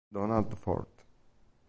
Donald 0.11 0.57
Ford 0.57 0.97